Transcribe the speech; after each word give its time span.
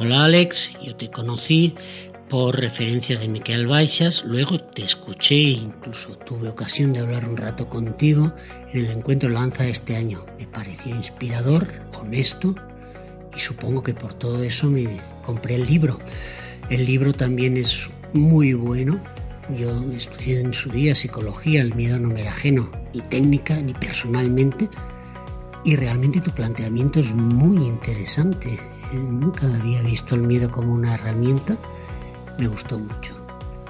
Hola 0.00 0.26
Alex, 0.26 0.74
yo 0.80 0.94
te 0.94 1.10
conocí 1.10 1.74
por 2.28 2.60
referencias 2.60 3.18
de 3.18 3.26
Miquel 3.26 3.66
Baixas, 3.66 4.22
luego 4.24 4.60
te 4.60 4.84
escuché 4.84 5.34
e 5.34 5.58
incluso 5.58 6.14
tuve 6.14 6.48
ocasión 6.48 6.92
de 6.92 7.00
hablar 7.00 7.28
un 7.28 7.36
rato 7.36 7.68
contigo 7.68 8.32
en 8.72 8.84
el 8.84 8.92
encuentro 8.92 9.28
Lanza 9.28 9.64
de 9.64 9.70
este 9.70 9.96
año. 9.96 10.24
Me 10.38 10.46
pareció 10.46 10.94
inspirador, 10.94 11.66
honesto 12.00 12.54
y 13.36 13.40
supongo 13.40 13.82
que 13.82 13.92
por 13.92 14.14
todo 14.14 14.40
eso 14.44 14.70
me 14.70 14.86
compré 15.26 15.56
el 15.56 15.66
libro. 15.66 15.98
El 16.70 16.86
libro 16.86 17.12
también 17.12 17.56
es 17.56 17.90
muy 18.12 18.52
bueno. 18.52 19.02
Yo 19.48 19.82
estudié 19.92 20.38
en 20.38 20.54
su 20.54 20.70
día 20.70 20.94
psicología, 20.94 21.60
el 21.60 21.74
miedo 21.74 21.98
no 21.98 22.10
me 22.10 22.20
era 22.20 22.30
ajeno, 22.30 22.70
ni 22.94 23.00
técnica 23.00 23.60
ni 23.60 23.74
personalmente. 23.74 24.68
Y 25.64 25.74
realmente 25.74 26.20
tu 26.20 26.30
planteamiento 26.30 27.00
es 27.00 27.12
muy 27.12 27.66
interesante. 27.66 28.60
Nunca 28.92 29.46
había 29.46 29.82
visto 29.82 30.14
el 30.14 30.22
miedo 30.22 30.50
como 30.50 30.72
una 30.72 30.94
herramienta 30.94 31.56
me 32.38 32.46
gustó 32.46 32.78
mucho. 32.78 33.14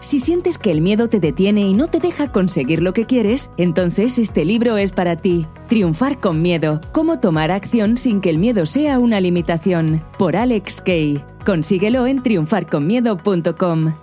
Si 0.00 0.20
sientes 0.20 0.58
que 0.58 0.70
el 0.70 0.80
miedo 0.80 1.08
te 1.08 1.18
detiene 1.18 1.62
y 1.62 1.74
no 1.74 1.88
te 1.88 1.98
deja 1.98 2.30
conseguir 2.30 2.82
lo 2.82 2.92
que 2.92 3.04
quieres, 3.04 3.50
entonces 3.56 4.18
este 4.18 4.44
libro 4.44 4.76
es 4.76 4.92
para 4.92 5.16
ti. 5.16 5.46
Triunfar 5.68 6.20
con 6.20 6.40
miedo. 6.40 6.80
Cómo 6.92 7.18
tomar 7.18 7.50
acción 7.50 7.96
sin 7.96 8.20
que 8.20 8.30
el 8.30 8.38
miedo 8.38 8.64
sea 8.64 9.00
una 9.00 9.20
limitación. 9.20 10.04
Por 10.16 10.36
Alex 10.36 10.80
Kay. 10.82 11.20
Consíguelo 11.44 12.06
en 12.06 12.22
triunfarconmiedo.com. 12.22 13.94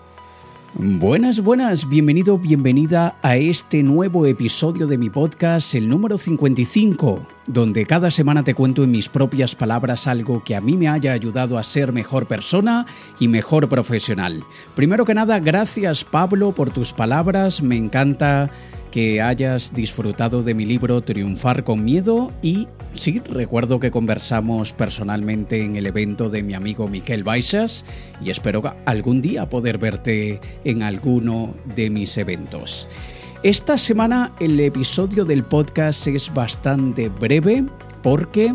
Buenas, 0.78 1.40
buenas, 1.40 1.88
bienvenido, 1.88 2.38
bienvenida 2.38 3.16
a 3.22 3.38
este 3.38 3.82
nuevo 3.82 4.26
episodio 4.26 4.88
de 4.88 4.98
mi 4.98 5.10
podcast, 5.10 5.74
el 5.74 5.88
número 5.88 6.18
55, 6.18 7.26
donde 7.48 7.86
cada 7.86 8.12
semana 8.12 8.44
te 8.44 8.54
cuento 8.54 8.84
en 8.84 8.92
mis 8.92 9.08
propias 9.08 9.56
palabras 9.56 10.06
algo 10.06 10.44
que 10.44 10.54
a 10.54 10.60
mí 10.60 10.76
me 10.76 10.90
haya 10.90 11.14
ayudado 11.14 11.58
a 11.58 11.64
ser 11.64 11.94
mejor 11.94 12.28
persona 12.28 12.88
y 13.22 13.30
mejor 13.30 13.70
profesional. 13.70 14.44
Primero 14.76 15.06
que 15.06 15.14
nada, 15.14 15.40
gracias 15.40 16.04
Pablo 16.04 16.52
por 16.52 16.72
tus 16.72 16.92
palabras, 16.92 17.62
me 17.62 17.78
encanta 17.78 18.52
que 18.96 19.22
hayas 19.22 19.74
disfrutado 19.74 20.42
de 20.42 20.54
mi 20.54 20.64
libro 20.64 21.02
Triunfar 21.02 21.66
con 21.66 21.84
Miedo 21.84 22.32
y 22.42 22.70
sí, 22.94 23.20
recuerdo 23.30 23.78
que 23.78 23.92
conversamos 23.92 24.72
personalmente 24.72 25.62
en 25.62 25.76
el 25.76 25.86
evento 25.86 26.30
de 26.30 26.44
mi 26.44 26.54
amigo 26.54 26.88
Miquel 26.88 27.26
Baixas 27.26 27.84
y 28.23 28.30
espero 28.30 28.64
algún 28.86 29.22
día 29.22 29.50
poder 29.50 29.80
verte 29.80 30.40
en 30.64 30.82
alguno 30.82 31.54
de 31.76 31.90
mis 31.90 32.18
eventos. 32.18 32.88
Esta 33.44 33.78
semana 33.78 34.32
el 34.40 34.58
episodio 34.62 35.26
del 35.26 35.44
podcast 35.44 36.08
es 36.08 36.34
bastante 36.34 37.10
breve 37.10 37.66
porque 38.02 38.54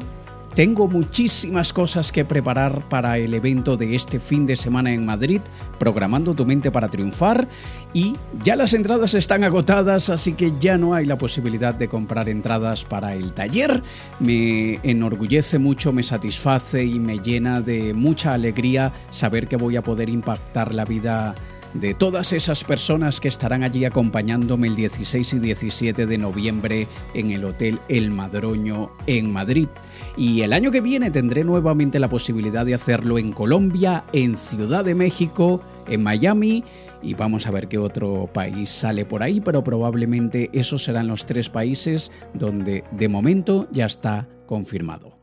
tengo 0.55 0.89
muchísimas 0.89 1.73
cosas 1.73 2.11
que 2.11 2.25
preparar 2.25 2.89
para 2.89 3.19
el 3.19 3.35
evento 3.35 3.77
de 3.77 3.95
este 3.95 4.19
fin 4.19 4.47
de 4.47 4.57
semana 4.57 4.93
en 4.93 5.05
Madrid, 5.05 5.41
programando 5.79 6.35
tu 6.35 6.45
mente 6.45 6.71
para 6.71 6.89
triunfar 6.89 7.49
y 7.95 8.15
ya 8.43 8.57
las 8.57 8.75
entradas 8.75 9.15
están 9.15 9.45
agotadas, 9.45 10.11
así 10.11 10.33
que 10.35 10.53
ya 10.61 10.77
no 10.77 10.95
hay 10.95 11.07
la 11.07 11.17
posibilidad 11.17 11.75
de 11.75 11.89
comprar 11.89 12.29
entradas 12.29 12.85
para 12.85 13.15
el 13.15 13.33
taller. 13.33 13.83
Me 14.19 14.81
enorgullece 14.83 15.59
mucho, 15.59 15.93
me 15.93 16.03
satisface 16.03 16.85
y 16.85 16.99
me 16.99 17.19
llena 17.19 17.61
de 17.61 17.95
mucha 17.95 18.35
alegría 18.35 18.93
saber 19.11 19.49
que 19.49 19.57
voy 19.57 19.77
a 19.77 19.83
poder 19.83 20.09
impactar 20.09 20.75
la 20.75 20.85
vida 20.85 21.35
de 21.75 21.95
todas 21.95 22.33
esas 22.33 22.65
personas 22.65 23.21
que 23.21 23.29
estarán 23.29 23.63
allí 23.63 23.85
acompañándome 23.85 24.69
el 24.69 24.77
16 24.77 25.35
y 25.35 25.39
17 25.39 26.07
de 26.07 26.19
noviembre 26.19 26.87
en 27.15 27.31
el 27.31 27.45
Hotel 27.45 27.79
El 27.89 28.11
Madroño 28.11 28.91
en 29.07 29.33
Madrid. 29.33 29.69
Y 30.17 30.43
el 30.43 30.53
año 30.53 30.71
que 30.71 30.81
viene 30.81 31.11
tendré 31.11 31.45
nuevamente 31.45 31.99
la 32.01 32.09
posibilidad 32.09 32.67
de 32.67 32.75
hacerlo 32.75 33.19
en 33.19 33.33
Colombia, 33.33 34.05
en 34.13 34.37
Ciudad 34.37 34.85
de 34.85 34.95
México, 34.95 35.63
en 35.89 36.03
Miami 36.03 36.65
y 37.03 37.15
vamos 37.15 37.47
a 37.47 37.51
ver 37.51 37.69
qué 37.69 37.79
otro 37.79 38.29
país 38.33 38.69
sale 38.71 39.05
por 39.05 39.23
ahí, 39.23 39.41
pero 39.41 39.65
probablemente 39.65 40.51
esos 40.53 40.85
serán 40.85 41.09
los 41.09 41.27
tres 41.27 41.49
países 41.49 42.13
donde 42.35 42.85
de 42.91 43.09
momento 43.09 43.69
ya 43.73 43.87
está 43.87 44.29
confirmado. 44.47 45.19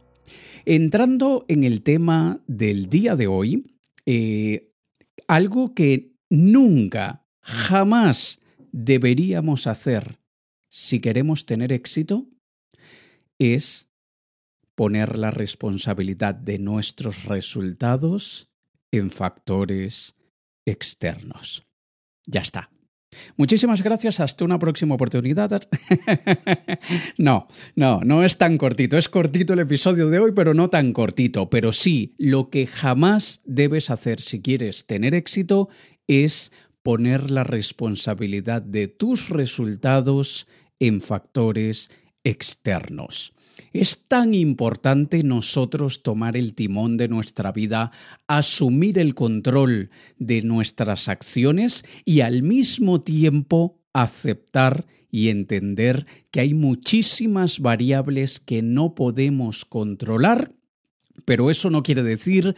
Entrando 0.65 1.45
en 1.47 1.63
el 1.63 1.83
tema 1.83 2.41
del 2.47 2.89
día 2.89 3.15
de 3.15 3.27
hoy, 3.27 3.77
eh, 4.05 4.71
algo 5.27 5.73
que 5.73 6.16
nunca, 6.29 7.25
jamás 7.41 8.41
deberíamos 8.71 9.67
hacer 9.67 10.19
si 10.67 10.99
queremos 10.99 11.45
tener 11.45 11.71
éxito 11.71 12.27
es 13.39 13.89
poner 14.75 15.17
la 15.17 15.31
responsabilidad 15.31 16.35
de 16.35 16.59
nuestros 16.59 17.23
resultados 17.25 18.51
en 18.91 19.09
factores 19.09 20.15
externos. 20.65 21.65
Ya 22.25 22.41
está. 22.41 22.69
Muchísimas 23.37 23.81
gracias, 23.81 24.19
hasta 24.19 24.45
una 24.45 24.59
próxima 24.59 24.95
oportunidad. 24.95 25.61
no, 27.17 27.47
no, 27.75 28.01
no 28.01 28.23
es 28.23 28.37
tan 28.37 28.57
cortito. 28.57 28.97
Es 28.97 29.09
cortito 29.09 29.53
el 29.53 29.59
episodio 29.59 30.09
de 30.09 30.19
hoy, 30.19 30.33
pero 30.33 30.53
no 30.53 30.69
tan 30.69 30.93
cortito. 30.93 31.49
Pero 31.49 31.71
sí, 31.71 32.15
lo 32.17 32.49
que 32.49 32.67
jamás 32.67 33.41
debes 33.45 33.89
hacer 33.89 34.21
si 34.21 34.41
quieres 34.41 34.85
tener 34.85 35.15
éxito 35.15 35.69
es 36.07 36.51
poner 36.83 37.31
la 37.31 37.43
responsabilidad 37.43 38.61
de 38.61 38.87
tus 38.87 39.29
resultados 39.29 40.47
en 40.79 41.01
factores 41.01 41.89
externos. 42.23 43.33
Es 43.73 44.05
tan 44.07 44.33
importante 44.33 45.23
nosotros 45.23 46.03
tomar 46.03 46.37
el 46.37 46.53
timón 46.53 46.97
de 46.97 47.07
nuestra 47.07 47.51
vida, 47.51 47.91
asumir 48.27 48.99
el 48.99 49.15
control 49.15 49.89
de 50.17 50.41
nuestras 50.41 51.09
acciones 51.09 51.83
y 52.05 52.21
al 52.21 52.43
mismo 52.43 53.01
tiempo 53.01 53.81
aceptar 53.93 54.85
y 55.11 55.29
entender 55.29 56.05
que 56.31 56.41
hay 56.41 56.53
muchísimas 56.53 57.59
variables 57.59 58.39
que 58.39 58.61
no 58.61 58.95
podemos 58.95 59.65
controlar, 59.65 60.53
pero 61.25 61.49
eso 61.49 61.69
no 61.69 61.83
quiere 61.83 62.03
decir 62.03 62.55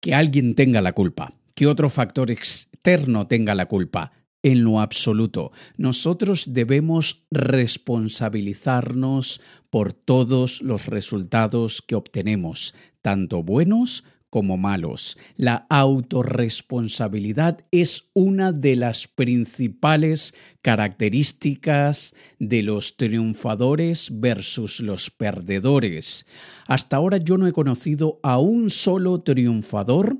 que 0.00 0.14
alguien 0.14 0.54
tenga 0.54 0.80
la 0.80 0.92
culpa 0.92 1.34
que 1.56 1.66
otro 1.66 1.88
factor 1.88 2.30
externo 2.30 3.26
tenga 3.26 3.56
la 3.56 3.66
culpa. 3.66 4.12
En 4.42 4.62
lo 4.62 4.78
absoluto, 4.78 5.50
nosotros 5.76 6.52
debemos 6.52 7.24
responsabilizarnos 7.32 9.40
por 9.70 9.92
todos 9.92 10.62
los 10.62 10.86
resultados 10.86 11.82
que 11.82 11.96
obtenemos, 11.96 12.72
tanto 13.02 13.42
buenos 13.42 14.04
como 14.30 14.56
malos. 14.58 15.18
La 15.36 15.66
autorresponsabilidad 15.70 17.64
es 17.70 18.10
una 18.12 18.52
de 18.52 18.76
las 18.76 19.08
principales 19.08 20.34
características 20.62 22.14
de 22.38 22.62
los 22.62 22.98
triunfadores 22.98 24.20
versus 24.20 24.80
los 24.80 25.10
perdedores. 25.10 26.26
Hasta 26.66 26.98
ahora 26.98 27.16
yo 27.16 27.38
no 27.38 27.46
he 27.46 27.52
conocido 27.52 28.20
a 28.22 28.38
un 28.38 28.68
solo 28.68 29.22
triunfador 29.22 30.18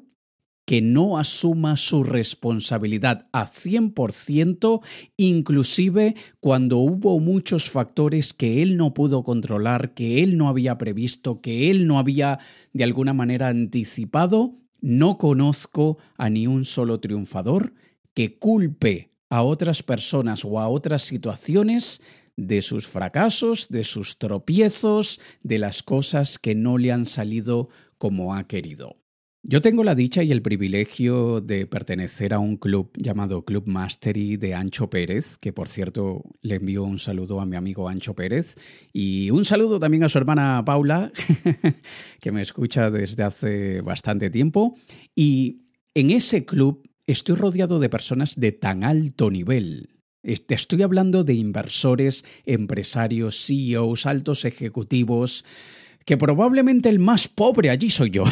que 0.66 0.82
no 0.82 1.16
asuma 1.16 1.76
su 1.76 2.02
responsabilidad 2.02 3.28
a 3.32 3.46
100%, 3.46 4.82
inclusive 5.16 6.16
cuando 6.40 6.78
hubo 6.78 7.18
muchos 7.20 7.70
factores 7.70 8.34
que 8.34 8.62
él 8.62 8.76
no 8.76 8.92
pudo 8.92 9.22
controlar, 9.22 9.94
que 9.94 10.22
él 10.24 10.36
no 10.36 10.48
había 10.48 10.76
previsto, 10.76 11.40
que 11.40 11.70
él 11.70 11.86
no 11.86 11.98
había 11.98 12.40
de 12.72 12.84
alguna 12.84 13.14
manera 13.14 13.48
anticipado, 13.48 14.56
no 14.80 15.18
conozco 15.18 15.98
a 16.18 16.28
ni 16.28 16.48
un 16.48 16.64
solo 16.64 16.98
triunfador 17.00 17.72
que 18.12 18.36
culpe 18.36 19.12
a 19.30 19.42
otras 19.42 19.84
personas 19.84 20.44
o 20.44 20.58
a 20.58 20.68
otras 20.68 21.02
situaciones 21.02 22.02
de 22.36 22.60
sus 22.60 22.88
fracasos, 22.88 23.68
de 23.68 23.84
sus 23.84 24.18
tropiezos, 24.18 25.20
de 25.42 25.58
las 25.58 25.82
cosas 25.82 26.38
que 26.38 26.54
no 26.54 26.76
le 26.76 26.90
han 26.90 27.06
salido 27.06 27.68
como 27.98 28.34
ha 28.34 28.46
querido. 28.46 28.96
Yo 29.48 29.62
tengo 29.62 29.84
la 29.84 29.94
dicha 29.94 30.24
y 30.24 30.32
el 30.32 30.42
privilegio 30.42 31.40
de 31.40 31.66
pertenecer 31.66 32.34
a 32.34 32.40
un 32.40 32.56
club 32.56 32.90
llamado 32.96 33.44
Club 33.44 33.68
Mastery 33.68 34.36
de 34.36 34.54
Ancho 34.54 34.90
Pérez, 34.90 35.36
que 35.38 35.52
por 35.52 35.68
cierto 35.68 36.24
le 36.42 36.56
envío 36.56 36.82
un 36.82 36.98
saludo 36.98 37.40
a 37.40 37.46
mi 37.46 37.54
amigo 37.54 37.88
Ancho 37.88 38.16
Pérez 38.16 38.56
y 38.92 39.30
un 39.30 39.44
saludo 39.44 39.78
también 39.78 40.02
a 40.02 40.08
su 40.08 40.18
hermana 40.18 40.64
Paula, 40.66 41.12
que 42.20 42.32
me 42.32 42.42
escucha 42.42 42.90
desde 42.90 43.22
hace 43.22 43.82
bastante 43.82 44.30
tiempo. 44.30 44.74
Y 45.14 45.60
en 45.94 46.10
ese 46.10 46.44
club 46.44 46.82
estoy 47.06 47.36
rodeado 47.36 47.78
de 47.78 47.88
personas 47.88 48.34
de 48.34 48.50
tan 48.50 48.82
alto 48.82 49.30
nivel, 49.30 49.90
te 50.34 50.56
estoy 50.56 50.82
hablando 50.82 51.22
de 51.22 51.34
inversores, 51.34 52.24
empresarios, 52.46 53.46
CEOs, 53.46 54.06
altos 54.06 54.44
ejecutivos, 54.44 55.44
que 56.06 56.16
probablemente 56.16 56.88
el 56.88 57.00
más 57.00 57.26
pobre 57.26 57.68
allí 57.68 57.90
soy 57.90 58.10
yo. 58.10 58.24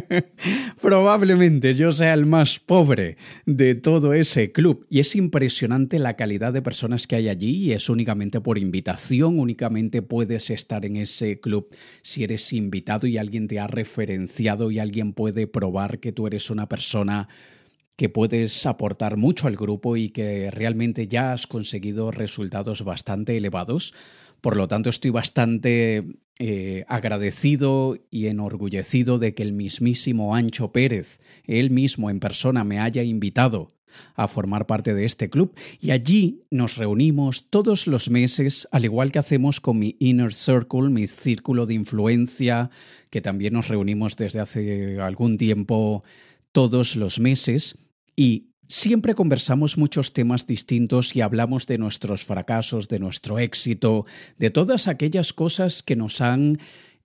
probablemente 0.82 1.74
yo 1.74 1.92
sea 1.92 2.12
el 2.12 2.26
más 2.26 2.58
pobre 2.58 3.16
de 3.46 3.76
todo 3.76 4.14
ese 4.14 4.50
club. 4.50 4.84
Y 4.90 4.98
es 4.98 5.14
impresionante 5.14 6.00
la 6.00 6.16
calidad 6.16 6.52
de 6.52 6.60
personas 6.60 7.06
que 7.06 7.14
hay 7.14 7.28
allí 7.28 7.50
y 7.50 7.72
es 7.72 7.88
únicamente 7.88 8.40
por 8.40 8.58
invitación, 8.58 9.38
únicamente 9.38 10.02
puedes 10.02 10.50
estar 10.50 10.84
en 10.84 10.96
ese 10.96 11.38
club 11.38 11.68
si 12.02 12.24
eres 12.24 12.52
invitado 12.52 13.06
y 13.06 13.16
alguien 13.16 13.46
te 13.46 13.60
ha 13.60 13.68
referenciado 13.68 14.72
y 14.72 14.80
alguien 14.80 15.12
puede 15.12 15.46
probar 15.46 16.00
que 16.00 16.10
tú 16.10 16.26
eres 16.26 16.50
una 16.50 16.68
persona 16.68 17.28
que 17.96 18.08
puedes 18.08 18.66
aportar 18.66 19.16
mucho 19.16 19.46
al 19.46 19.54
grupo 19.54 19.96
y 19.96 20.08
que 20.08 20.50
realmente 20.50 21.06
ya 21.06 21.32
has 21.32 21.46
conseguido 21.46 22.10
resultados 22.10 22.82
bastante 22.82 23.36
elevados. 23.36 23.94
Por 24.40 24.56
lo 24.56 24.66
tanto, 24.66 24.90
estoy 24.90 25.12
bastante 25.12 26.04
eh, 26.44 26.84
agradecido 26.88 27.96
y 28.10 28.26
enorgullecido 28.26 29.20
de 29.20 29.32
que 29.32 29.44
el 29.44 29.52
mismísimo 29.52 30.34
Ancho 30.34 30.72
Pérez, 30.72 31.20
él 31.44 31.70
mismo 31.70 32.10
en 32.10 32.18
persona, 32.18 32.64
me 32.64 32.80
haya 32.80 33.04
invitado 33.04 33.76
a 34.16 34.26
formar 34.26 34.66
parte 34.66 34.92
de 34.92 35.04
este 35.04 35.30
club. 35.30 35.54
Y 35.80 35.92
allí 35.92 36.42
nos 36.50 36.78
reunimos 36.78 37.48
todos 37.48 37.86
los 37.86 38.10
meses, 38.10 38.66
al 38.72 38.84
igual 38.84 39.12
que 39.12 39.20
hacemos 39.20 39.60
con 39.60 39.78
mi 39.78 39.94
Inner 40.00 40.34
Circle, 40.34 40.90
mi 40.90 41.06
círculo 41.06 41.64
de 41.64 41.74
influencia, 41.74 42.70
que 43.10 43.20
también 43.20 43.52
nos 43.52 43.68
reunimos 43.68 44.16
desde 44.16 44.40
hace 44.40 44.98
algún 45.00 45.38
tiempo 45.38 46.02
todos 46.50 46.96
los 46.96 47.20
meses. 47.20 47.78
Y 48.16 48.48
Siempre 48.74 49.12
conversamos 49.12 49.76
muchos 49.76 50.14
temas 50.14 50.46
distintos 50.46 51.14
y 51.14 51.20
hablamos 51.20 51.66
de 51.66 51.76
nuestros 51.76 52.24
fracasos, 52.24 52.88
de 52.88 53.00
nuestro 53.00 53.38
éxito, 53.38 54.06
de 54.38 54.48
todas 54.48 54.88
aquellas 54.88 55.34
cosas 55.34 55.82
que 55.82 55.94
nos 55.94 56.22
han 56.22 56.56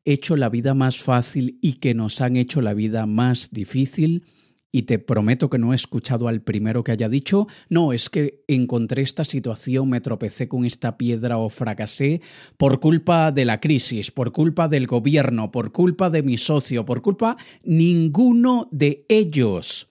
hecho 0.06 0.38
la 0.38 0.48
vida 0.48 0.74
más 0.74 0.98
fácil 0.98 1.60
y 1.62 1.74
que 1.74 1.94
nos 1.94 2.22
han 2.22 2.38
hecho 2.38 2.62
la 2.62 2.74
vida 2.74 3.06
más 3.06 3.52
difícil. 3.52 4.24
Y 4.72 4.84
te 4.84 4.98
prometo 4.98 5.50
que 5.50 5.58
no 5.58 5.74
he 5.74 5.76
escuchado 5.76 6.30
al 6.30 6.42
primero 6.42 6.86
que 6.86 6.94
haya 6.94 7.10
dicho, 7.10 7.48
no, 7.68 7.92
es 7.92 8.10
que 8.10 8.46
encontré 8.48 9.02
esta 9.02 9.26
situación, 9.26 9.90
me 9.90 10.00
tropecé 10.00 10.48
con 10.48 10.64
esta 10.64 10.98
piedra 10.98 11.38
o 11.38 11.50
fracasé 11.50 12.22
por 12.56 12.80
culpa 12.80 13.34
de 13.34 13.44
la 13.44 13.60
crisis, 13.60 14.10
por 14.10 14.32
culpa 14.32 14.70
del 14.70 14.88
gobierno, 14.88 15.52
por 15.52 15.74
culpa 15.74 16.10
de 16.10 16.24
mi 16.24 16.38
socio, 16.38 16.86
por 16.86 17.02
culpa 17.02 17.36
ninguno 17.66 18.70
de 18.72 19.06
ellos. 19.10 19.90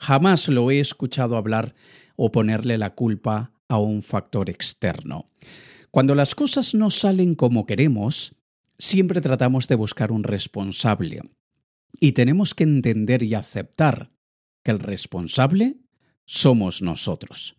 Jamás 0.00 0.48
lo 0.48 0.70
he 0.70 0.80
escuchado 0.80 1.36
hablar 1.36 1.74
o 2.16 2.32
ponerle 2.32 2.78
la 2.78 2.94
culpa 2.94 3.52
a 3.68 3.78
un 3.78 4.00
factor 4.00 4.48
externo. 4.48 5.30
Cuando 5.90 6.14
las 6.14 6.34
cosas 6.34 6.74
no 6.74 6.90
salen 6.90 7.34
como 7.34 7.66
queremos, 7.66 8.34
siempre 8.78 9.20
tratamos 9.20 9.68
de 9.68 9.74
buscar 9.74 10.10
un 10.10 10.24
responsable. 10.24 11.20
Y 12.00 12.12
tenemos 12.12 12.54
que 12.54 12.64
entender 12.64 13.22
y 13.22 13.34
aceptar 13.34 14.10
que 14.64 14.70
el 14.70 14.78
responsable 14.78 15.76
somos 16.24 16.80
nosotros. 16.80 17.56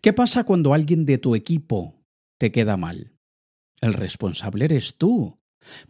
¿Qué 0.00 0.12
pasa 0.12 0.44
cuando 0.44 0.72
alguien 0.72 1.04
de 1.04 1.18
tu 1.18 1.34
equipo 1.34 2.02
te 2.38 2.50
queda 2.50 2.78
mal? 2.78 3.12
El 3.80 3.92
responsable 3.92 4.64
eres 4.64 4.96
tú. 4.96 5.38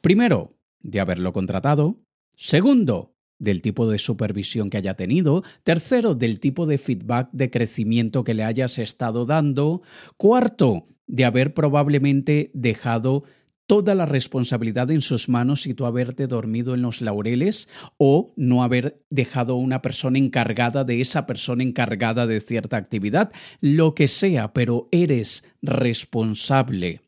Primero, 0.01 0.57
de 0.81 1.01
haberlo 1.01 1.33
contratado. 1.33 2.01
Segundo, 2.35 3.14
del 3.39 3.63
tipo 3.63 3.89
de 3.89 3.99
supervisión 3.99 4.71
que 4.71 4.79
haya 4.79 4.95
tenido, 4.95 5.43
tercero, 5.63 6.15
del 6.15 6.41
tipo 6.41 6.67
de 6.67 6.79
feedback 6.79 7.29
de 7.33 7.51
crecimiento 7.51 8.25
que 8.25 8.35
le 8.35 8.45
hayas 8.45 8.79
estado 8.79 9.27
dando, 9.27 9.83
cuarto, 10.17 10.87
de 11.07 11.25
haber 11.25 11.55
probablemente 11.55 12.51
dejado 12.55 13.25
toda 13.67 13.95
la 13.95 14.07
responsabilidad 14.07 14.91
en 14.91 15.01
sus 15.01 15.29
manos 15.29 15.67
y 15.67 15.75
tú 15.75 15.87
haberte 15.87 16.27
dormido 16.27 16.75
en 16.75 16.83
los 16.83 17.01
laureles 17.01 17.69
o 17.97 18.33
no 18.37 18.63
haber 18.63 19.03
dejado 19.11 19.57
una 19.57 19.81
persona 19.81 20.19
encargada 20.19 20.85
de 20.85 21.01
esa 21.01 21.27
persona 21.27 21.63
encargada 21.63 22.27
de 22.27 22.41
cierta 22.41 22.77
actividad, 22.77 23.33
lo 23.61 23.95
que 23.95 24.09
sea, 24.09 24.53
pero 24.53 24.89
eres 24.91 25.45
responsable 25.63 27.01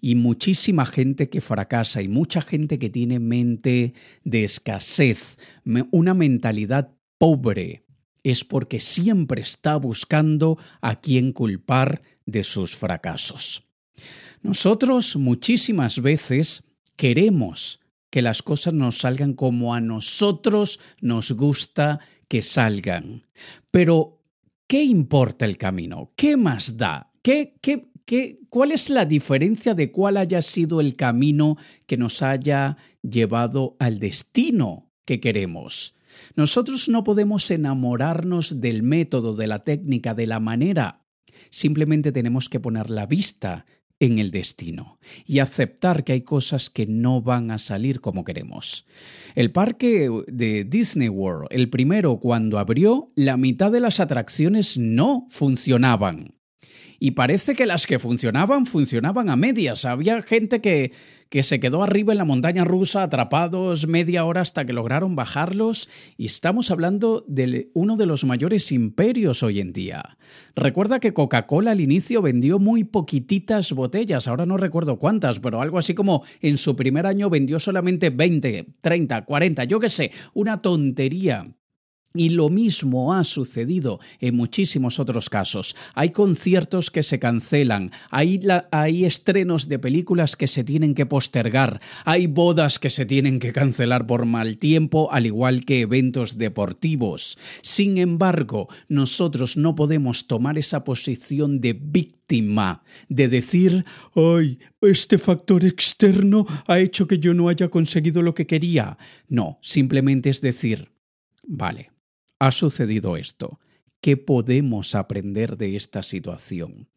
y 0.00 0.14
muchísima 0.14 0.86
gente 0.86 1.28
que 1.28 1.40
fracasa 1.40 2.02
y 2.02 2.08
mucha 2.08 2.40
gente 2.40 2.78
que 2.78 2.90
tiene 2.90 3.18
mente 3.18 3.94
de 4.24 4.44
escasez, 4.44 5.36
una 5.90 6.14
mentalidad 6.14 6.92
pobre, 7.18 7.84
es 8.22 8.44
porque 8.44 8.80
siempre 8.80 9.42
está 9.42 9.76
buscando 9.76 10.58
a 10.80 11.00
quién 11.00 11.32
culpar 11.32 12.02
de 12.26 12.44
sus 12.44 12.76
fracasos. 12.76 13.64
Nosotros 14.42 15.16
muchísimas 15.16 16.00
veces 16.00 16.64
queremos 16.96 17.80
que 18.10 18.22
las 18.22 18.42
cosas 18.42 18.74
nos 18.74 18.98
salgan 18.98 19.34
como 19.34 19.74
a 19.74 19.80
nosotros 19.80 20.80
nos 21.00 21.32
gusta 21.32 22.00
que 22.28 22.42
salgan. 22.42 23.26
Pero, 23.70 24.22
¿qué 24.66 24.82
importa 24.82 25.44
el 25.44 25.56
camino? 25.56 26.12
¿Qué 26.16 26.36
más 26.36 26.76
da? 26.76 27.12
¿Qué, 27.22 27.56
qué, 27.60 27.89
¿Cuál 28.48 28.72
es 28.72 28.90
la 28.90 29.04
diferencia 29.04 29.74
de 29.74 29.92
cuál 29.92 30.16
haya 30.16 30.42
sido 30.42 30.80
el 30.80 30.96
camino 30.96 31.56
que 31.86 31.96
nos 31.96 32.22
haya 32.22 32.76
llevado 33.02 33.76
al 33.78 34.00
destino 34.00 34.90
que 35.04 35.20
queremos? 35.20 35.94
Nosotros 36.34 36.88
no 36.88 37.04
podemos 37.04 37.50
enamorarnos 37.50 38.60
del 38.60 38.82
método, 38.82 39.34
de 39.34 39.46
la 39.46 39.60
técnica, 39.60 40.14
de 40.14 40.26
la 40.26 40.40
manera. 40.40 41.04
Simplemente 41.50 42.12
tenemos 42.12 42.48
que 42.48 42.60
poner 42.60 42.90
la 42.90 43.06
vista 43.06 43.64
en 44.00 44.18
el 44.18 44.30
destino 44.30 44.98
y 45.26 45.38
aceptar 45.38 46.04
que 46.04 46.12
hay 46.14 46.22
cosas 46.22 46.70
que 46.70 46.86
no 46.86 47.20
van 47.20 47.50
a 47.50 47.58
salir 47.58 48.00
como 48.00 48.24
queremos. 48.24 48.86
El 49.34 49.52
parque 49.52 50.10
de 50.26 50.64
Disney 50.64 51.08
World, 51.08 51.48
el 51.50 51.68
primero 51.68 52.18
cuando 52.18 52.58
abrió, 52.58 53.12
la 53.14 53.36
mitad 53.36 53.70
de 53.70 53.80
las 53.80 54.00
atracciones 54.00 54.78
no 54.78 55.26
funcionaban 55.28 56.39
y 57.02 57.12
parece 57.12 57.54
que 57.54 57.66
las 57.66 57.86
que 57.86 57.98
funcionaban 57.98 58.66
funcionaban 58.66 59.30
a 59.30 59.36
medias. 59.36 59.86
Había 59.86 60.20
gente 60.20 60.60
que, 60.60 60.92
que 61.30 61.42
se 61.42 61.58
quedó 61.58 61.82
arriba 61.82 62.12
en 62.12 62.18
la 62.18 62.26
montaña 62.26 62.62
rusa 62.64 63.02
atrapados 63.02 63.88
media 63.88 64.26
hora 64.26 64.42
hasta 64.42 64.66
que 64.66 64.74
lograron 64.74 65.16
bajarlos 65.16 65.88
y 66.18 66.26
estamos 66.26 66.70
hablando 66.70 67.24
de 67.26 67.70
uno 67.72 67.96
de 67.96 68.04
los 68.04 68.24
mayores 68.24 68.70
imperios 68.70 69.42
hoy 69.42 69.60
en 69.60 69.72
día. 69.72 70.18
Recuerda 70.54 71.00
que 71.00 71.14
Coca-Cola 71.14 71.70
al 71.70 71.80
inicio 71.80 72.20
vendió 72.20 72.58
muy 72.58 72.84
poquititas 72.84 73.72
botellas, 73.72 74.28
ahora 74.28 74.44
no 74.44 74.58
recuerdo 74.58 74.98
cuántas, 74.98 75.40
pero 75.40 75.62
algo 75.62 75.78
así 75.78 75.94
como 75.94 76.22
en 76.42 76.58
su 76.58 76.76
primer 76.76 77.06
año 77.06 77.30
vendió 77.30 77.58
solamente 77.58 78.10
20, 78.10 78.74
30, 78.82 79.24
40, 79.24 79.64
yo 79.64 79.80
qué 79.80 79.88
sé, 79.88 80.12
una 80.34 80.60
tontería. 80.60 81.50
Y 82.12 82.30
lo 82.30 82.48
mismo 82.48 83.14
ha 83.14 83.22
sucedido 83.22 84.00
en 84.18 84.34
muchísimos 84.34 84.98
otros 84.98 85.30
casos. 85.30 85.76
Hay 85.94 86.10
conciertos 86.10 86.90
que 86.90 87.04
se 87.04 87.20
cancelan, 87.20 87.92
hay, 88.10 89.04
estrenos 89.04 89.68
de 89.68 89.78
películas 89.78 90.34
que 90.34 90.48
se 90.48 90.64
tienen 90.64 90.96
que 90.96 91.06
postergar, 91.06 91.80
hay 92.04 92.26
bodas 92.26 92.80
que 92.80 92.90
se 92.90 93.06
tienen 93.06 93.38
que 93.38 93.52
cancelar 93.52 94.08
por 94.08 94.26
mal 94.26 94.58
tiempo, 94.58 95.12
al 95.12 95.26
igual 95.26 95.64
que 95.64 95.82
eventos 95.82 96.36
deportivos. 96.36 97.38
Sin 97.62 97.96
embargo, 97.96 98.66
nosotros 98.88 99.56
no 99.56 99.76
podemos 99.76 100.26
tomar 100.26 100.58
esa 100.58 100.82
posición 100.82 101.60
de 101.60 101.74
víctima, 101.74 102.82
de 103.08 103.28
decir, 103.28 103.84
ay, 104.16 104.58
este 104.80 105.16
factor 105.16 105.64
externo 105.64 106.44
ha 106.66 106.80
hecho 106.80 107.06
que 107.06 107.20
yo 107.20 107.34
no 107.34 107.48
haya 107.48 107.68
conseguido 107.68 108.20
lo 108.20 108.34
que 108.34 108.48
quería. 108.48 108.98
No, 109.28 109.60
simplemente 109.62 110.28
es 110.28 110.40
decir, 110.40 110.90
vale 111.44 111.99
ha 112.40 112.50
sucedido 112.50 113.16
esto. 113.16 113.60
¿Qué 114.00 114.16
podemos 114.16 114.94
aprender 114.94 115.56
de 115.56 115.76
esta 115.76 116.02
situación? 116.02 116.88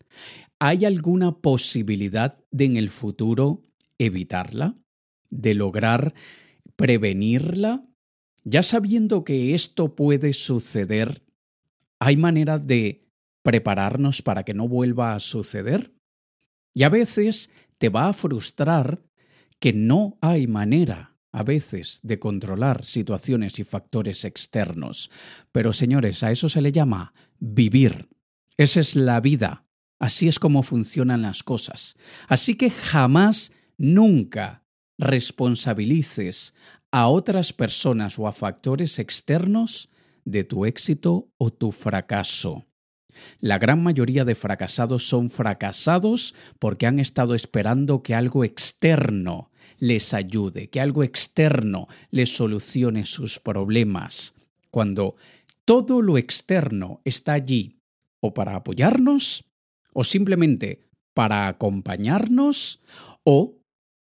¿Hay 0.58 0.86
alguna 0.86 1.40
posibilidad 1.40 2.40
de 2.50 2.66
en 2.66 2.78
el 2.78 2.90
futuro 2.90 3.66
evitarla? 4.00 4.78
¿De 5.30 5.54
lograr 5.54 6.14
prevenirla? 6.78 7.86
Ya 8.46 8.64
sabiendo 8.64 9.24
que 9.24 9.54
esto 9.54 9.96
puede 9.96 10.34
suceder, 10.34 11.24
¿hay 12.00 12.16
manera 12.16 12.58
de 12.58 13.06
prepararnos 13.42 14.22
para 14.22 14.44
que 14.44 14.54
no 14.54 14.68
vuelva 14.68 15.14
a 15.14 15.20
suceder? 15.20 15.94
Y 16.74 16.84
a 16.84 16.90
veces 16.90 17.52
te 17.78 17.90
va 17.90 18.08
a 18.08 18.14
frustrar 18.14 19.04
que 19.60 19.74
no 19.74 20.18
hay 20.22 20.48
manera 20.48 21.13
a 21.34 21.44
veces 21.44 22.00
de 22.04 22.20
controlar 22.20 22.86
situaciones 22.86 23.60
y 23.60 23.64
factores 23.64 24.24
externos. 24.24 25.10
Pero 25.52 25.74
señores, 25.74 26.24
a 26.24 26.32
eso 26.32 26.48
se 26.48 26.62
le 26.62 26.72
llama 26.72 27.14
vivir. 27.40 28.08
Esa 28.56 28.80
es 28.80 28.96
la 28.96 29.20
vida. 29.20 29.66
Así 30.00 30.28
es 30.28 30.40
como 30.40 30.64
funcionan 30.64 31.24
las 31.24 31.44
cosas. 31.44 31.96
Así 32.28 32.56
que 32.56 32.70
jamás, 32.70 33.52
nunca 33.78 34.64
responsabilices 34.98 36.54
a 36.92 37.08
otras 37.08 37.52
personas 37.52 38.20
o 38.20 38.28
a 38.28 38.32
factores 38.32 39.00
externos 39.00 39.90
de 40.26 40.44
tu 40.44 40.66
éxito 40.66 41.32
o 41.38 41.52
tu 41.52 41.72
fracaso. 41.72 42.68
La 43.40 43.60
gran 43.60 43.82
mayoría 43.84 44.26
de 44.26 44.36
fracasados 44.36 45.08
son 45.08 45.30
fracasados 45.30 46.36
porque 46.60 46.88
han 46.88 47.00
estado 47.00 47.36
esperando 47.36 48.04
que 48.04 48.16
algo 48.16 48.44
externo 48.44 49.52
les 49.80 50.14
ayude, 50.14 50.70
que 50.70 50.82
algo 50.82 51.04
externo 51.04 51.88
les 52.12 52.36
solucione 52.36 53.06
sus 53.06 53.40
problemas. 53.40 54.36
Cuando 54.72 55.16
todo 55.66 56.02
lo 56.02 56.18
externo 56.18 57.02
está 57.06 57.34
allí 57.34 57.80
o 58.20 58.34
para 58.34 58.56
apoyarnos, 58.56 59.46
o 59.94 60.04
simplemente 60.04 60.88
para 61.14 61.48
acompañarnos, 61.48 62.82
o 63.24 63.60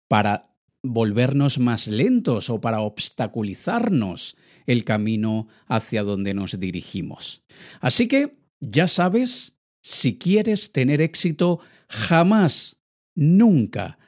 para 0.09 0.49
volvernos 0.83 1.59
más 1.59 1.89
lentos 1.89 2.51
o 2.51 2.61
para 2.61 2.81
obstaculizarnos 2.81 4.37
el 4.67 4.85
camino 4.85 5.49
hacia 5.67 6.03
donde 6.03 6.35
nos 6.35 6.59
dirigimos. 6.59 7.43
Así 7.81 8.07
que, 8.07 8.39
ya 8.61 8.89
sabes, 8.89 9.57
si 9.83 10.19
quieres 10.19 10.73
tener 10.73 11.01
éxito, 11.01 11.61
jamás, 11.89 12.79
nunca 13.15 13.99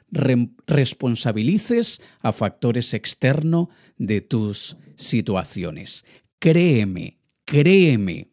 responsabilices 0.67 2.01
a 2.19 2.31
factores 2.31 2.93
externos 2.93 3.69
de 3.97 4.21
tus 4.21 4.77
situaciones. 4.95 6.05
Créeme, 6.39 7.19
créeme 7.45 8.31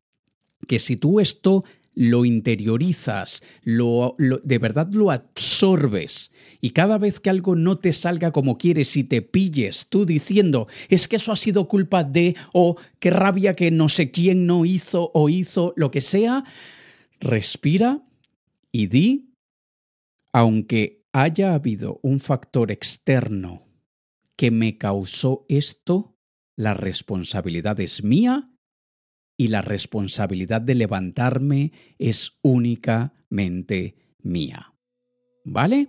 que 0.67 0.79
si 0.79 0.97
tú 0.97 1.21
esto 1.21 1.65
lo 1.99 2.25
interiorizas, 2.25 3.43
lo, 3.65 4.15
de 4.19 4.59
verdad 4.59 4.87
lo 4.93 5.11
absorbes. 5.11 6.31
Y 6.61 6.71
cada 6.71 6.97
vez 6.97 7.19
que 7.19 7.29
algo 7.29 7.57
no 7.57 7.79
te 7.79 7.93
salga 7.93 8.31
como 8.31 8.57
quieres 8.57 8.97
y 8.97 9.03
te 9.03 9.21
pilles 9.21 9.89
tú 9.89 10.07
diciendo 10.07 10.69
es 10.89 11.09
que 11.09 11.17
eso 11.17 11.33
ha 11.33 11.37
sido 11.37 11.67
culpa 11.67 12.05
de 12.05 12.37
o 12.53 12.77
qué 13.01 13.11
rabia 13.11 13.57
que 13.57 13.73
no 13.73 13.89
sé 13.89 14.13
quién 14.13 14.47
no 14.47 14.65
hizo 14.65 15.11
o 15.13 15.29
hizo 15.29 15.73
lo 15.75 15.91
que 15.91 16.01
sea, 16.01 16.45
respira 17.19 18.07
y 18.71 18.87
di, 18.87 19.35
aunque 20.33 21.05
haya 21.13 21.53
habido 21.53 21.99
un 22.05 22.21
factor 22.21 22.71
externo 22.71 23.67
que 24.37 24.53
me 24.53 24.79
causó 24.79 25.47
esto, 25.49 26.15
la 26.55 26.75
responsabilidad 26.75 27.81
es 27.81 28.05
mía 28.05 28.53
y 29.39 29.49
la 29.49 29.63
responsabilidad 29.63 30.61
de 30.61 30.75
levantarme 30.75 31.73
es 31.99 32.39
únicamente 32.43 33.97
mía. 34.19 34.75
¿Vale? 35.45 35.89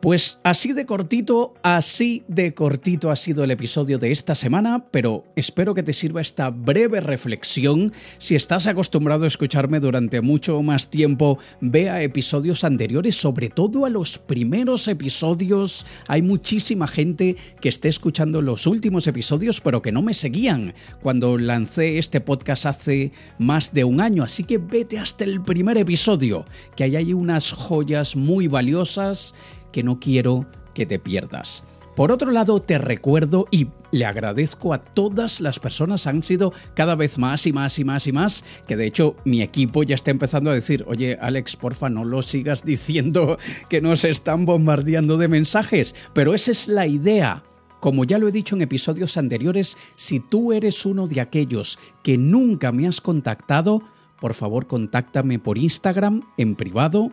Pues 0.00 0.38
así 0.44 0.72
de 0.74 0.86
cortito, 0.86 1.54
así 1.64 2.22
de 2.28 2.54
cortito 2.54 3.10
ha 3.10 3.16
sido 3.16 3.42
el 3.42 3.50
episodio 3.50 3.98
de 3.98 4.12
esta 4.12 4.36
semana, 4.36 4.84
pero 4.92 5.24
espero 5.34 5.74
que 5.74 5.82
te 5.82 5.92
sirva 5.92 6.20
esta 6.20 6.50
breve 6.50 7.00
reflexión. 7.00 7.92
Si 8.18 8.36
estás 8.36 8.68
acostumbrado 8.68 9.24
a 9.24 9.26
escucharme 9.26 9.80
durante 9.80 10.20
mucho 10.20 10.62
más 10.62 10.88
tiempo, 10.88 11.40
vea 11.60 12.00
episodios 12.00 12.62
anteriores, 12.62 13.16
sobre 13.16 13.48
todo 13.48 13.86
a 13.86 13.90
los 13.90 14.18
primeros 14.18 14.86
episodios. 14.86 15.84
Hay 16.06 16.22
muchísima 16.22 16.86
gente 16.86 17.34
que 17.60 17.68
esté 17.68 17.88
escuchando 17.88 18.40
los 18.40 18.68
últimos 18.68 19.08
episodios, 19.08 19.60
pero 19.60 19.82
que 19.82 19.90
no 19.90 20.02
me 20.02 20.14
seguían 20.14 20.74
cuando 21.02 21.36
lancé 21.38 21.98
este 21.98 22.20
podcast 22.20 22.66
hace 22.66 23.10
más 23.40 23.74
de 23.74 23.82
un 23.82 24.00
año, 24.00 24.22
así 24.22 24.44
que 24.44 24.58
vete 24.58 25.00
hasta 25.00 25.24
el 25.24 25.42
primer 25.42 25.76
episodio, 25.76 26.44
que 26.76 26.84
hay 26.84 26.94
ahí 26.94 27.12
unas 27.12 27.50
joyas 27.50 28.14
muy 28.14 28.46
valiosas 28.46 29.34
que 29.72 29.82
no 29.82 29.98
quiero 30.00 30.46
que 30.74 30.86
te 30.86 30.98
pierdas. 30.98 31.64
Por 31.98 32.12
otro 32.12 32.30
lado, 32.30 32.62
te 32.62 32.78
recuerdo 32.78 33.48
y 33.50 33.70
le 33.90 34.06
agradezco 34.06 34.72
a 34.72 34.78
todas 34.78 35.40
las 35.40 35.58
personas, 35.58 36.06
han 36.06 36.22
sido 36.22 36.52
cada 36.74 36.94
vez 36.94 37.18
más 37.18 37.44
y 37.44 37.52
más 37.52 37.76
y 37.80 37.84
más 37.84 38.06
y 38.06 38.12
más, 38.12 38.44
que 38.68 38.76
de 38.76 38.86
hecho 38.86 39.16
mi 39.24 39.42
equipo 39.42 39.82
ya 39.82 39.96
está 39.96 40.12
empezando 40.12 40.52
a 40.52 40.54
decir, 40.54 40.84
oye 40.86 41.18
Alex, 41.20 41.56
porfa, 41.56 41.90
no 41.90 42.04
lo 42.04 42.22
sigas 42.22 42.64
diciendo 42.64 43.36
que 43.68 43.80
nos 43.80 44.04
están 44.04 44.46
bombardeando 44.46 45.16
de 45.16 45.26
mensajes, 45.26 45.96
pero 46.12 46.34
esa 46.34 46.52
es 46.52 46.68
la 46.68 46.86
idea. 46.86 47.42
Como 47.80 48.04
ya 48.04 48.18
lo 48.18 48.28
he 48.28 48.32
dicho 48.32 48.54
en 48.54 48.62
episodios 48.62 49.16
anteriores, 49.16 49.76
si 49.96 50.20
tú 50.20 50.52
eres 50.52 50.86
uno 50.86 51.08
de 51.08 51.20
aquellos 51.20 51.80
que 52.04 52.16
nunca 52.16 52.70
me 52.70 52.86
has 52.86 53.00
contactado, 53.00 53.82
por 54.20 54.34
favor 54.34 54.68
contáctame 54.68 55.40
por 55.40 55.58
Instagram 55.58 56.22
en 56.36 56.54
privado 56.54 57.10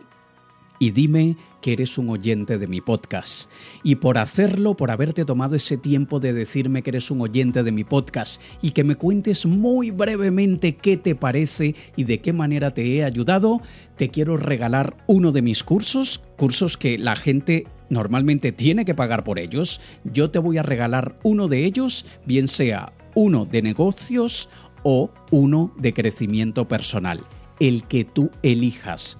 y 0.78 0.90
dime 0.90 1.36
que 1.60 1.72
eres 1.72 1.98
un 1.98 2.10
oyente 2.10 2.58
de 2.58 2.66
mi 2.66 2.80
podcast. 2.80 3.50
Y 3.82 3.96
por 3.96 4.18
hacerlo, 4.18 4.76
por 4.76 4.90
haberte 4.90 5.24
tomado 5.24 5.56
ese 5.56 5.76
tiempo 5.76 6.20
de 6.20 6.32
decirme 6.32 6.82
que 6.82 6.90
eres 6.90 7.10
un 7.10 7.20
oyente 7.20 7.62
de 7.62 7.72
mi 7.72 7.84
podcast 7.84 8.40
y 8.62 8.70
que 8.70 8.84
me 8.84 8.94
cuentes 8.94 9.46
muy 9.46 9.90
brevemente 9.90 10.76
qué 10.76 10.96
te 10.96 11.14
parece 11.14 11.74
y 11.96 12.04
de 12.04 12.20
qué 12.20 12.32
manera 12.32 12.70
te 12.72 12.86
he 12.94 13.04
ayudado, 13.04 13.60
te 13.96 14.10
quiero 14.10 14.36
regalar 14.36 14.96
uno 15.06 15.32
de 15.32 15.42
mis 15.42 15.64
cursos, 15.64 16.22
cursos 16.36 16.76
que 16.76 16.98
la 16.98 17.16
gente 17.16 17.66
normalmente 17.90 18.52
tiene 18.52 18.84
que 18.84 18.94
pagar 18.94 19.24
por 19.24 19.38
ellos. 19.38 19.80
Yo 20.04 20.30
te 20.30 20.38
voy 20.38 20.58
a 20.58 20.62
regalar 20.62 21.18
uno 21.22 21.48
de 21.48 21.64
ellos, 21.64 22.06
bien 22.24 22.48
sea 22.48 22.92
uno 23.14 23.44
de 23.44 23.62
negocios 23.62 24.48
o 24.82 25.10
uno 25.30 25.72
de 25.78 25.92
crecimiento 25.92 26.68
personal, 26.68 27.24
el 27.58 27.84
que 27.84 28.04
tú 28.04 28.30
elijas. 28.42 29.18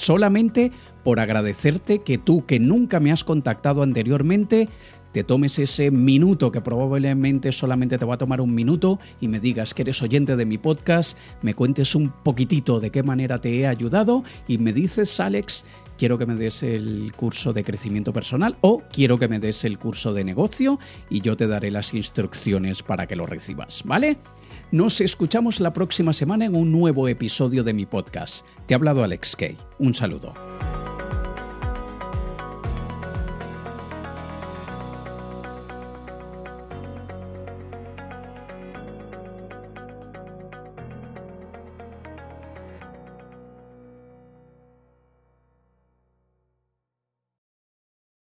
Solamente 0.00 0.72
por 1.04 1.20
agradecerte 1.20 1.98
que 1.98 2.16
tú, 2.16 2.46
que 2.46 2.58
nunca 2.58 3.00
me 3.00 3.12
has 3.12 3.22
contactado 3.22 3.82
anteriormente, 3.82 4.66
te 5.12 5.24
tomes 5.24 5.58
ese 5.58 5.90
minuto, 5.90 6.52
que 6.52 6.60
probablemente 6.60 7.52
solamente 7.52 7.98
te 7.98 8.06
va 8.06 8.14
a 8.14 8.18
tomar 8.18 8.40
un 8.40 8.54
minuto, 8.54 8.98
y 9.20 9.28
me 9.28 9.40
digas 9.40 9.74
que 9.74 9.82
eres 9.82 10.02
oyente 10.02 10.36
de 10.36 10.46
mi 10.46 10.58
podcast, 10.58 11.18
me 11.42 11.54
cuentes 11.54 11.94
un 11.94 12.10
poquitito 12.10 12.80
de 12.80 12.90
qué 12.90 13.02
manera 13.02 13.38
te 13.38 13.58
he 13.58 13.66
ayudado 13.66 14.24
y 14.48 14.58
me 14.58 14.72
dices, 14.72 15.20
Alex, 15.20 15.64
quiero 15.98 16.16
que 16.16 16.26
me 16.26 16.34
des 16.34 16.62
el 16.62 17.12
curso 17.14 17.52
de 17.52 17.64
crecimiento 17.64 18.12
personal 18.12 18.56
o 18.62 18.82
quiero 18.92 19.18
que 19.18 19.28
me 19.28 19.38
des 19.38 19.64
el 19.64 19.78
curso 19.78 20.14
de 20.14 20.24
negocio 20.24 20.78
y 21.10 21.20
yo 21.20 21.36
te 21.36 21.46
daré 21.46 21.70
las 21.70 21.92
instrucciones 21.92 22.82
para 22.82 23.06
que 23.06 23.16
lo 23.16 23.26
recibas, 23.26 23.82
¿vale? 23.84 24.16
Nos 24.72 25.00
escuchamos 25.00 25.60
la 25.60 25.72
próxima 25.72 26.12
semana 26.12 26.46
en 26.46 26.54
un 26.54 26.72
nuevo 26.72 27.08
episodio 27.08 27.64
de 27.64 27.74
mi 27.74 27.86
podcast. 27.86 28.46
Te 28.66 28.74
ha 28.74 28.76
hablado 28.76 29.04
Alex 29.04 29.36
Kay. 29.36 29.56
Un 29.78 29.94
saludo. 29.94 30.49